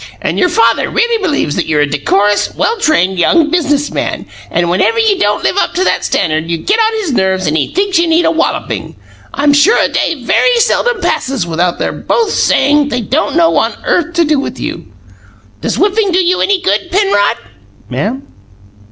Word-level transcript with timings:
And 0.19 0.39
your 0.39 0.49
father 0.49 0.89
really 0.89 1.21
believes 1.21 1.55
that 1.55 1.67
you're 1.67 1.81
a 1.81 1.85
decorous, 1.85 2.55
well 2.55 2.75
trained 2.79 3.19
young 3.19 3.51
business 3.51 3.91
man, 3.91 4.25
and 4.49 4.67
whenever 4.67 4.97
you 4.97 5.19
don't 5.19 5.43
live 5.43 5.57
up 5.57 5.75
to 5.75 5.83
that 5.83 6.03
standard 6.03 6.49
you 6.49 6.57
get 6.57 6.79
on 6.79 6.93
his 7.01 7.13
nerves 7.13 7.45
and 7.45 7.55
he 7.55 7.71
thinks 7.71 7.99
you 7.99 8.07
need 8.07 8.25
a 8.25 8.31
walloping. 8.31 8.95
I'm 9.31 9.53
sure 9.53 9.79
a 9.79 9.89
day 9.93 10.23
very 10.23 10.59
seldom 10.59 11.01
passes 11.01 11.45
without 11.45 11.77
their 11.77 11.91
both 11.93 12.31
saying 12.31 12.89
they 12.89 13.01
don't 13.01 13.37
know 13.37 13.51
what 13.51 13.77
on 13.77 13.85
earth 13.85 14.15
to 14.15 14.25
do 14.25 14.39
with 14.39 14.59
you. 14.59 14.91
Does 15.61 15.77
whipping 15.77 16.11
do 16.11 16.17
you 16.17 16.41
any 16.41 16.63
good, 16.63 16.89
Penrod?" 16.89 17.37
"Ma'am?" 17.91 18.25